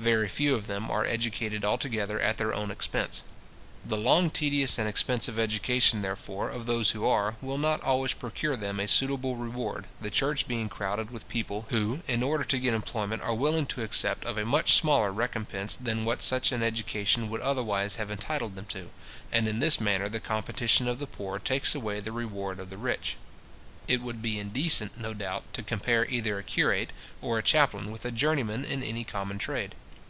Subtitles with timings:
[0.00, 3.22] Very few of them are educated altogether at their own expense.
[3.84, 8.56] The long, tedious, and expensive education, therefore, of those who are, will not always procure
[8.56, 12.72] them a suitable reward, the church being crowded with people, who, in order to get
[12.72, 17.28] employment, are willing to accept of a much smaller recompence than what such an education
[17.28, 18.88] would otherwise have entitled them to;
[19.30, 22.78] and in this manner the competition of the poor takes away the reward of the
[22.78, 23.18] rich.
[23.86, 28.06] It would be indecent, no doubt, to compare either a curate or a chaplain with
[28.06, 29.74] a journeyman in any common trade.